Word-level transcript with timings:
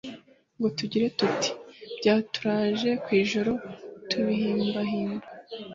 ngo 0.57 0.67
tugire 0.77 1.07
tuti: 1.19 1.49
“byaturaje 1.97 2.89
kw’ijoro 3.03 3.51
tubihimbahimba.” 4.09 5.27